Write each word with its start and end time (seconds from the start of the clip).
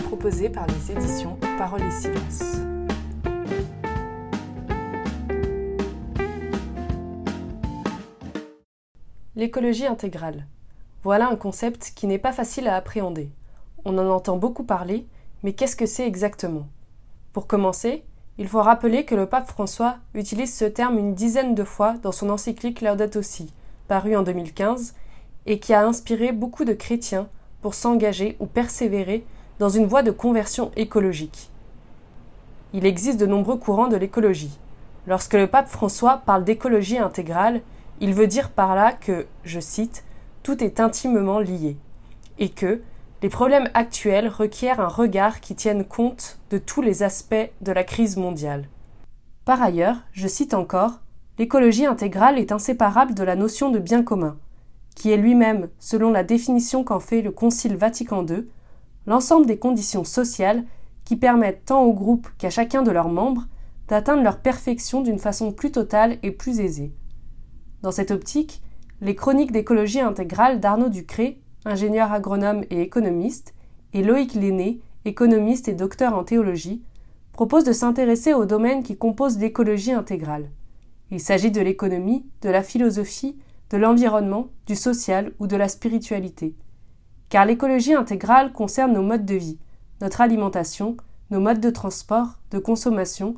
proposé 0.00 0.48
par 0.48 0.66
les 0.66 0.92
éditions 0.92 1.38
Parole 1.58 1.82
et 1.82 1.90
Silence. 1.90 2.56
L'écologie 9.36 9.86
intégrale. 9.86 10.46
Voilà 11.02 11.28
un 11.28 11.36
concept 11.36 11.92
qui 11.94 12.06
n'est 12.06 12.18
pas 12.18 12.32
facile 12.32 12.68
à 12.68 12.76
appréhender. 12.76 13.30
On 13.84 13.98
en 13.98 14.08
entend 14.08 14.36
beaucoup 14.36 14.64
parler, 14.64 15.06
mais 15.42 15.52
qu'est-ce 15.52 15.76
que 15.76 15.86
c'est 15.86 16.06
exactement? 16.06 16.66
Pour 17.32 17.46
commencer, 17.46 18.04
il 18.38 18.48
faut 18.48 18.62
rappeler 18.62 19.04
que 19.04 19.14
le 19.14 19.26
pape 19.26 19.48
François 19.48 19.96
utilise 20.14 20.54
ce 20.54 20.64
terme 20.64 20.98
une 20.98 21.14
dizaine 21.14 21.54
de 21.54 21.64
fois 21.64 21.94
dans 22.02 22.12
son 22.12 22.30
encyclique 22.30 22.80
Laudato 22.80 23.22
Si, 23.22 23.52
paru 23.88 24.16
en 24.16 24.22
2015, 24.22 24.94
et 25.46 25.58
qui 25.58 25.74
a 25.74 25.86
inspiré 25.86 26.32
beaucoup 26.32 26.64
de 26.64 26.72
chrétiens 26.72 27.28
pour 27.62 27.74
s'engager 27.74 28.36
ou 28.40 28.46
persévérer 28.46 29.24
dans 29.58 29.68
une 29.68 29.86
voie 29.86 30.02
de 30.02 30.10
conversion 30.10 30.70
écologique. 30.76 31.50
Il 32.72 32.86
existe 32.86 33.20
de 33.20 33.26
nombreux 33.26 33.56
courants 33.56 33.88
de 33.88 33.96
l'écologie. 33.96 34.58
Lorsque 35.06 35.34
le 35.34 35.46
pape 35.46 35.68
François 35.68 36.22
parle 36.24 36.44
d'écologie 36.44 36.98
intégrale, 36.98 37.60
il 38.00 38.14
veut 38.14 38.26
dire 38.26 38.50
par 38.50 38.74
là 38.74 38.92
que, 38.92 39.26
je 39.44 39.60
cite, 39.60 40.04
tout 40.42 40.62
est 40.64 40.80
intimement 40.80 41.38
lié, 41.38 41.76
et 42.38 42.48
que 42.48 42.82
les 43.22 43.28
problèmes 43.28 43.70
actuels 43.74 44.28
requièrent 44.28 44.80
un 44.80 44.88
regard 44.88 45.40
qui 45.40 45.54
tienne 45.54 45.84
compte 45.84 46.38
de 46.50 46.58
tous 46.58 46.82
les 46.82 47.02
aspects 47.02 47.50
de 47.60 47.72
la 47.72 47.84
crise 47.84 48.16
mondiale. 48.16 48.68
Par 49.44 49.62
ailleurs, 49.62 49.96
je 50.12 50.28
cite 50.28 50.54
encore, 50.54 51.00
l'écologie 51.38 51.86
intégrale 51.86 52.38
est 52.38 52.52
inséparable 52.52 53.14
de 53.14 53.24
la 53.24 53.36
notion 53.36 53.70
de 53.70 53.78
bien 53.78 54.02
commun, 54.02 54.36
qui 54.94 55.10
est 55.10 55.16
lui-même, 55.16 55.68
selon 55.78 56.10
la 56.10 56.24
définition 56.24 56.84
qu'en 56.84 57.00
fait 57.00 57.22
le 57.22 57.30
Concile 57.30 57.76
Vatican 57.76 58.26
II, 58.26 58.46
l'ensemble 59.06 59.46
des 59.46 59.58
conditions 59.58 60.04
sociales 60.04 60.64
qui 61.04 61.16
permettent 61.16 61.66
tant 61.66 61.82
au 61.82 61.92
groupe 61.92 62.28
qu'à 62.38 62.50
chacun 62.50 62.82
de 62.82 62.90
leurs 62.90 63.08
membres 63.08 63.46
d'atteindre 63.88 64.22
leur 64.22 64.40
perfection 64.40 65.02
d'une 65.02 65.18
façon 65.18 65.52
plus 65.52 65.70
totale 65.70 66.18
et 66.22 66.30
plus 66.30 66.60
aisée. 66.60 66.92
Dans 67.82 67.92
cette 67.92 68.10
optique, 68.10 68.62
les 69.00 69.14
chroniques 69.14 69.52
d'écologie 69.52 70.00
intégrale 70.00 70.60
d'Arnaud 70.60 70.88
Ducré, 70.88 71.40
ingénieur 71.66 72.12
agronome 72.12 72.64
et 72.70 72.80
économiste, 72.80 73.54
et 73.92 74.02
Loïc 74.02 74.34
Lenné, 74.34 74.80
économiste 75.04 75.68
et 75.68 75.74
docteur 75.74 76.14
en 76.14 76.24
théologie, 76.24 76.82
proposent 77.32 77.64
de 77.64 77.72
s'intéresser 77.72 78.32
aux 78.32 78.46
domaines 78.46 78.82
qui 78.82 78.96
composent 78.96 79.38
l'écologie 79.38 79.92
intégrale. 79.92 80.50
Il 81.10 81.20
s'agit 81.20 81.50
de 81.50 81.60
l'économie, 81.60 82.24
de 82.40 82.48
la 82.48 82.62
philosophie, 82.62 83.36
de 83.70 83.76
l'environnement, 83.76 84.48
du 84.66 84.76
social 84.76 85.32
ou 85.38 85.46
de 85.46 85.56
la 85.56 85.68
spiritualité. 85.68 86.54
Car 87.28 87.46
l'écologie 87.46 87.94
intégrale 87.94 88.52
concerne 88.52 88.92
nos 88.92 89.02
modes 89.02 89.24
de 89.24 89.34
vie, 89.34 89.58
notre 90.00 90.20
alimentation, 90.20 90.96
nos 91.30 91.40
modes 91.40 91.60
de 91.60 91.70
transport, 91.70 92.38
de 92.50 92.58
consommation, 92.58 93.34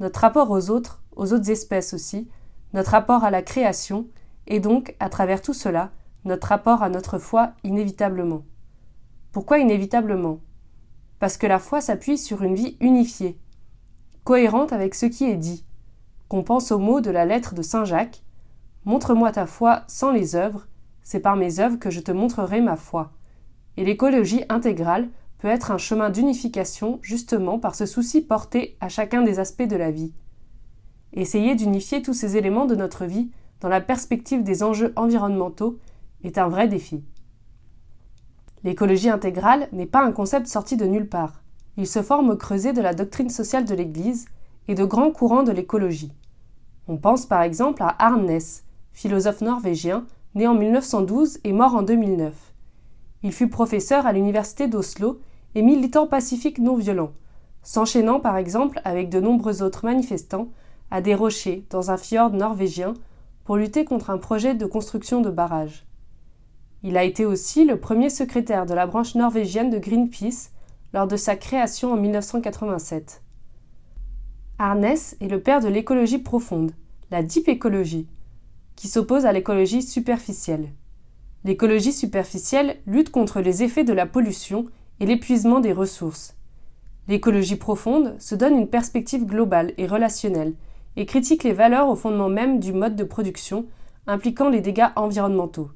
notre 0.00 0.20
rapport 0.20 0.50
aux 0.50 0.70
autres, 0.70 1.02
aux 1.16 1.32
autres 1.32 1.50
espèces 1.50 1.94
aussi, 1.94 2.28
notre 2.74 2.90
rapport 2.90 3.24
à 3.24 3.30
la 3.30 3.42
création, 3.42 4.06
et 4.46 4.60
donc, 4.60 4.94
à 5.00 5.08
travers 5.08 5.42
tout 5.42 5.54
cela, 5.54 5.90
notre 6.24 6.48
rapport 6.48 6.82
à 6.82 6.88
notre 6.88 7.18
foi 7.18 7.52
inévitablement. 7.64 8.42
Pourquoi 9.32 9.58
inévitablement? 9.58 10.40
Parce 11.18 11.36
que 11.36 11.46
la 11.46 11.58
foi 11.58 11.80
s'appuie 11.80 12.18
sur 12.18 12.42
une 12.42 12.54
vie 12.54 12.76
unifiée, 12.80 13.38
cohérente 14.24 14.72
avec 14.72 14.94
ce 14.94 15.06
qui 15.06 15.24
est 15.24 15.36
dit. 15.36 15.64
Qu'on 16.28 16.42
pense 16.42 16.70
aux 16.72 16.78
mots 16.78 17.00
de 17.00 17.10
la 17.10 17.24
lettre 17.24 17.54
de 17.54 17.62
Saint 17.62 17.84
Jacques 17.84 18.22
Montre-moi 18.84 19.32
ta 19.32 19.46
foi 19.46 19.82
sans 19.86 20.12
les 20.12 20.34
œuvres, 20.34 20.66
c'est 21.02 21.20
par 21.20 21.36
mes 21.36 21.60
œuvres 21.60 21.78
que 21.78 21.90
je 21.90 22.00
te 22.00 22.12
montrerai 22.12 22.60
ma 22.60 22.76
foi. 22.76 23.12
Et 23.78 23.84
l'écologie 23.84 24.42
intégrale 24.48 25.08
peut 25.38 25.46
être 25.46 25.70
un 25.70 25.78
chemin 25.78 26.10
d'unification 26.10 26.98
justement 27.00 27.60
par 27.60 27.76
ce 27.76 27.86
souci 27.86 28.20
porté 28.20 28.76
à 28.80 28.88
chacun 28.88 29.22
des 29.22 29.38
aspects 29.38 29.68
de 29.68 29.76
la 29.76 29.92
vie. 29.92 30.12
Essayer 31.12 31.54
d'unifier 31.54 32.02
tous 32.02 32.12
ces 32.12 32.36
éléments 32.36 32.66
de 32.66 32.74
notre 32.74 33.04
vie 33.04 33.30
dans 33.60 33.68
la 33.68 33.80
perspective 33.80 34.42
des 34.42 34.64
enjeux 34.64 34.92
environnementaux 34.96 35.78
est 36.24 36.38
un 36.38 36.48
vrai 36.48 36.66
défi. 36.66 37.04
L'écologie 38.64 39.10
intégrale 39.10 39.68
n'est 39.70 39.86
pas 39.86 40.04
un 40.04 40.10
concept 40.10 40.48
sorti 40.48 40.76
de 40.76 40.86
nulle 40.86 41.08
part. 41.08 41.44
Il 41.76 41.86
se 41.86 42.02
forme 42.02 42.30
au 42.30 42.36
creuset 42.36 42.72
de 42.72 42.82
la 42.82 42.94
doctrine 42.94 43.30
sociale 43.30 43.64
de 43.64 43.76
l'Église 43.76 44.26
et 44.66 44.74
de 44.74 44.84
grands 44.84 45.12
courants 45.12 45.44
de 45.44 45.52
l'écologie. 45.52 46.12
On 46.88 46.96
pense 46.96 47.26
par 47.26 47.42
exemple 47.42 47.84
à 47.84 47.94
Arnes, 48.04 48.40
philosophe 48.90 49.40
norvégien, 49.40 50.04
né 50.34 50.48
en 50.48 50.54
1912 50.54 51.38
et 51.44 51.52
mort 51.52 51.76
en 51.76 51.82
2009. 51.82 52.47
Il 53.22 53.32
fut 53.32 53.48
professeur 53.48 54.06
à 54.06 54.12
l'université 54.12 54.68
d'Oslo 54.68 55.20
et 55.54 55.62
militant 55.62 56.06
pacifique 56.06 56.58
non 56.58 56.76
violent, 56.76 57.12
s'enchaînant 57.62 58.20
par 58.20 58.36
exemple 58.36 58.80
avec 58.84 59.08
de 59.08 59.20
nombreux 59.20 59.62
autres 59.62 59.84
manifestants 59.84 60.48
à 60.90 61.00
des 61.00 61.14
rochers 61.14 61.64
dans 61.70 61.90
un 61.90 61.96
fjord 61.96 62.30
norvégien 62.30 62.94
pour 63.44 63.56
lutter 63.56 63.84
contre 63.84 64.10
un 64.10 64.18
projet 64.18 64.54
de 64.54 64.66
construction 64.66 65.20
de 65.20 65.30
barrages. 65.30 65.86
Il 66.82 66.96
a 66.96 67.02
été 67.02 67.24
aussi 67.24 67.64
le 67.64 67.80
premier 67.80 68.08
secrétaire 68.08 68.66
de 68.66 68.74
la 68.74 68.86
branche 68.86 69.14
norvégienne 69.14 69.70
de 69.70 69.78
Greenpeace 69.78 70.50
lors 70.92 71.08
de 71.08 71.16
sa 71.16 71.34
création 71.34 71.92
en 71.92 71.96
1987. 71.96 73.22
Arnes 74.58 74.84
est 74.84 75.28
le 75.28 75.40
père 75.40 75.60
de 75.60 75.68
l'écologie 75.68 76.18
profonde, 76.18 76.72
la 77.10 77.22
deep 77.22 77.48
écologie, 77.48 78.08
qui 78.76 78.88
s'oppose 78.88 79.26
à 79.26 79.32
l'écologie 79.32 79.82
superficielle. 79.82 80.68
L'écologie 81.44 81.92
superficielle 81.92 82.78
lutte 82.86 83.10
contre 83.10 83.40
les 83.40 83.62
effets 83.62 83.84
de 83.84 83.92
la 83.92 84.06
pollution 84.06 84.66
et 85.00 85.06
l'épuisement 85.06 85.60
des 85.60 85.72
ressources. 85.72 86.34
L'écologie 87.06 87.56
profonde 87.56 88.16
se 88.18 88.34
donne 88.34 88.58
une 88.58 88.68
perspective 88.68 89.24
globale 89.24 89.72
et 89.78 89.86
relationnelle 89.86 90.54
et 90.96 91.06
critique 91.06 91.44
les 91.44 91.52
valeurs 91.52 91.88
au 91.88 91.96
fondement 91.96 92.28
même 92.28 92.58
du 92.58 92.72
mode 92.72 92.96
de 92.96 93.04
production 93.04 93.66
impliquant 94.06 94.48
les 94.48 94.60
dégâts 94.60 94.88
environnementaux. 94.96 95.70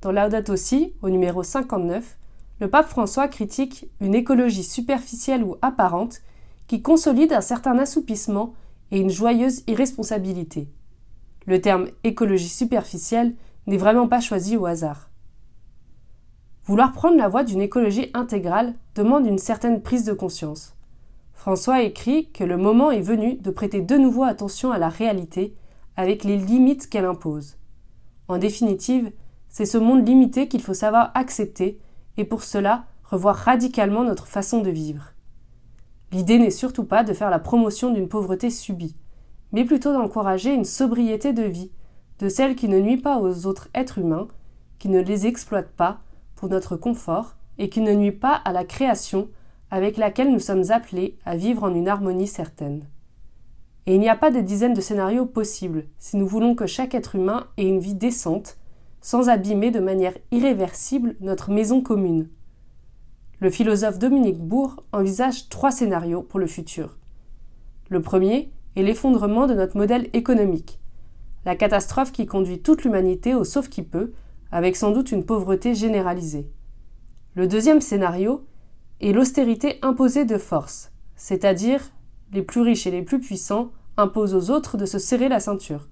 Dans 0.00 0.12
Laudato 0.12 0.56
Si, 0.56 0.94
au 1.02 1.10
numéro 1.10 1.42
59, 1.42 2.16
le 2.60 2.70
pape 2.70 2.88
François 2.88 3.28
critique 3.28 3.88
une 4.00 4.14
écologie 4.14 4.64
superficielle 4.64 5.44
ou 5.44 5.56
apparente 5.60 6.22
qui 6.66 6.82
consolide 6.82 7.32
un 7.32 7.40
certain 7.40 7.78
assoupissement 7.78 8.54
et 8.90 8.98
une 8.98 9.10
joyeuse 9.10 9.62
irresponsabilité. 9.66 10.68
Le 11.46 11.60
terme 11.60 11.88
écologie 12.04 12.48
superficielle 12.48 13.34
n'est 13.68 13.76
vraiment 13.76 14.08
pas 14.08 14.20
choisi 14.20 14.56
au 14.56 14.66
hasard. 14.66 15.10
Vouloir 16.64 16.92
prendre 16.92 17.16
la 17.16 17.28
voie 17.28 17.44
d'une 17.44 17.60
écologie 17.60 18.10
intégrale 18.14 18.74
demande 18.94 19.26
une 19.26 19.38
certaine 19.38 19.82
prise 19.82 20.04
de 20.04 20.12
conscience. 20.12 20.74
François 21.34 21.82
écrit 21.82 22.30
que 22.30 22.44
le 22.44 22.56
moment 22.56 22.90
est 22.90 23.02
venu 23.02 23.34
de 23.34 23.50
prêter 23.50 23.80
de 23.80 23.96
nouveau 23.96 24.24
attention 24.24 24.72
à 24.72 24.78
la 24.78 24.88
réalité 24.88 25.54
avec 25.96 26.24
les 26.24 26.36
limites 26.36 26.88
qu'elle 26.88 27.04
impose. 27.04 27.56
En 28.26 28.38
définitive, 28.38 29.12
c'est 29.48 29.66
ce 29.66 29.78
monde 29.78 30.06
limité 30.06 30.48
qu'il 30.48 30.62
faut 30.62 30.74
savoir 30.74 31.10
accepter 31.14 31.78
et 32.16 32.24
pour 32.24 32.42
cela 32.42 32.84
revoir 33.04 33.36
radicalement 33.36 34.04
notre 34.04 34.26
façon 34.26 34.60
de 34.60 34.70
vivre. 34.70 35.12
L'idée 36.10 36.38
n'est 36.38 36.50
surtout 36.50 36.84
pas 36.84 37.04
de 37.04 37.12
faire 37.12 37.30
la 37.30 37.38
promotion 37.38 37.92
d'une 37.92 38.08
pauvreté 38.08 38.50
subie, 38.50 38.96
mais 39.52 39.64
plutôt 39.64 39.92
d'encourager 39.92 40.54
une 40.54 40.64
sobriété 40.64 41.32
de 41.32 41.42
vie, 41.42 41.70
de 42.18 42.28
celle 42.28 42.56
qui 42.56 42.68
ne 42.68 42.80
nuit 42.80 42.96
pas 42.96 43.18
aux 43.18 43.46
autres 43.46 43.68
êtres 43.74 43.98
humains, 43.98 44.28
qui 44.78 44.88
ne 44.88 45.00
les 45.00 45.26
exploite 45.26 45.70
pas 45.70 46.00
pour 46.34 46.48
notre 46.48 46.76
confort 46.76 47.36
et 47.58 47.68
qui 47.68 47.80
ne 47.80 47.94
nuit 47.94 48.12
pas 48.12 48.34
à 48.34 48.52
la 48.52 48.64
création 48.64 49.28
avec 49.70 49.96
laquelle 49.96 50.32
nous 50.32 50.40
sommes 50.40 50.70
appelés 50.70 51.18
à 51.24 51.36
vivre 51.36 51.64
en 51.64 51.74
une 51.74 51.88
harmonie 51.88 52.26
certaine. 52.26 52.86
Et 53.86 53.94
il 53.94 54.00
n'y 54.00 54.08
a 54.08 54.16
pas 54.16 54.30
de 54.30 54.40
dizaines 54.40 54.74
de 54.74 54.80
scénarios 54.80 55.26
possibles 55.26 55.86
si 55.98 56.16
nous 56.16 56.26
voulons 56.26 56.54
que 56.54 56.66
chaque 56.66 56.94
être 56.94 57.14
humain 57.14 57.46
ait 57.56 57.68
une 57.68 57.80
vie 57.80 57.94
décente, 57.94 58.58
sans 59.00 59.28
abîmer 59.28 59.70
de 59.70 59.80
manière 59.80 60.16
irréversible 60.30 61.16
notre 61.20 61.50
maison 61.50 61.80
commune. 61.80 62.28
Le 63.40 63.50
philosophe 63.50 63.98
Dominique 63.98 64.40
Bourg 64.40 64.82
envisage 64.92 65.48
trois 65.48 65.70
scénarios 65.70 66.22
pour 66.22 66.40
le 66.40 66.46
futur. 66.46 66.98
Le 67.88 68.02
premier 68.02 68.50
est 68.76 68.82
l'effondrement 68.82 69.46
de 69.46 69.54
notre 69.54 69.76
modèle 69.76 70.08
économique, 70.12 70.80
la 71.44 71.56
catastrophe 71.56 72.12
qui 72.12 72.26
conduit 72.26 72.60
toute 72.60 72.84
l'humanité 72.84 73.34
au 73.34 73.44
sauf 73.44 73.68
qui 73.68 73.82
peut, 73.82 74.12
avec 74.50 74.76
sans 74.76 74.90
doute 74.90 75.12
une 75.12 75.24
pauvreté 75.24 75.74
généralisée. 75.74 76.50
Le 77.34 77.46
deuxième 77.46 77.80
scénario 77.80 78.44
et 79.00 79.12
l'austérité 79.12 79.78
imposée 79.82 80.24
de 80.24 80.38
force, 80.38 80.92
c'est-à-dire 81.16 81.80
les 82.32 82.42
plus 82.42 82.60
riches 82.60 82.86
et 82.86 82.90
les 82.90 83.02
plus 83.02 83.20
puissants 83.20 83.70
imposent 83.96 84.34
aux 84.34 84.50
autres 84.50 84.76
de 84.76 84.86
se 84.86 84.98
serrer 84.98 85.28
la 85.28 85.40
ceinture. 85.40 85.88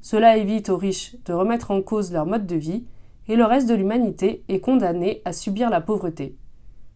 Cela 0.00 0.36
évite 0.36 0.70
aux 0.70 0.76
riches 0.76 1.16
de 1.24 1.32
remettre 1.32 1.70
en 1.70 1.82
cause 1.82 2.12
leur 2.12 2.26
mode 2.26 2.46
de 2.46 2.56
vie, 2.56 2.84
et 3.28 3.36
le 3.36 3.44
reste 3.44 3.68
de 3.68 3.74
l'humanité 3.74 4.44
est 4.48 4.60
condamné 4.60 5.22
à 5.24 5.32
subir 5.32 5.70
la 5.70 5.80
pauvreté. 5.80 6.36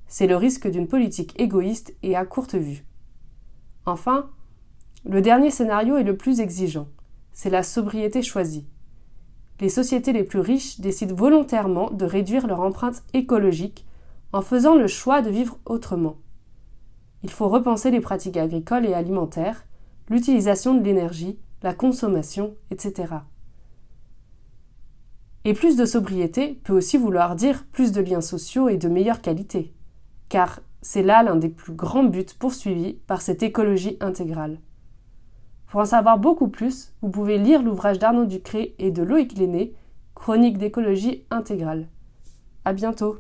C'est 0.09 0.27
le 0.27 0.37
risque 0.37 0.69
d'une 0.69 0.89
politique 0.89 1.39
égoïste 1.41 1.95
et 2.03 2.17
à 2.17 2.25
courte 2.25 2.55
vue. 2.55 2.85
Enfin, 3.87 4.31
le 5.05 5.21
dernier 5.21 5.51
scénario 5.51 5.97
est 5.97 6.03
le 6.03 6.17
plus 6.17 6.41
exigeant. 6.41 6.89
C'est 7.35 7.51
la 7.51 7.65
sobriété 7.65 8.23
choisie. 8.23 8.65
Les 9.61 9.69
sociétés 9.69 10.13
les 10.13 10.23
plus 10.23 10.39
riches 10.39 10.81
décident 10.81 11.17
volontairement 11.17 11.91
de 11.91 12.05
réduire 12.05 12.47
leur 12.47 12.61
empreinte 12.61 13.03
écologique 13.13 13.85
en 14.33 14.41
faisant 14.41 14.77
le 14.77 14.87
choix 14.87 15.21
de 15.21 15.31
vivre 15.31 15.59
autrement. 15.67 16.17
il 17.23 17.31
faut 17.31 17.49
repenser 17.49 17.91
les 17.91 18.01
pratiques 18.01 18.37
agricoles 18.37 18.87
et 18.87 18.95
alimentaires, 18.95 19.65
l'utilisation 20.09 20.75
de 20.75 20.85
l'énergie, 20.85 21.39
la 21.63 21.75
consommation, 21.75 22.55
etc. 22.71 23.15
Et 25.45 25.55
plus 25.55 25.77
de 25.77 25.87
sobriété 25.87 26.61
peut 26.65 26.75
aussi 26.75 26.99
vouloir 26.99 27.35
dire 27.35 27.65
plus 27.73 27.93
de 27.93 28.01
liens 28.01 28.21
sociaux 28.21 28.69
et 28.69 28.77
de 28.77 28.89
meilleure 28.89 29.23
qualité, 29.23 29.73
car 30.29 30.61
c'est 30.83 31.03
là 31.03 31.23
l'un 31.23 31.37
des 31.37 31.49
plus 31.49 31.73
grands 31.73 32.05
buts 32.05 32.27
poursuivis 32.39 32.95
par 33.07 33.23
cette 33.23 33.43
écologie 33.43 33.97
intégrale. 34.01 34.59
Pour 35.75 35.81
en 35.81 35.87
savoir 35.87 36.21
beaucoup 36.21 36.47
plus, 36.47 36.93
vous 37.03 37.11
pouvez 37.11 37.37
lire 37.37 37.61
l'ouvrage 37.61 37.99
d'Arnaud 37.99 38.27
Ducré 38.27 38.77
et 38.79 38.93
de 38.93 39.03
Loïc 39.03 39.37
Lenné, 39.37 39.75
Chronique 40.15 40.57
d'écologie 40.57 41.25
intégrale. 41.33 41.89
À 42.65 42.73
bientôt! 42.73 43.17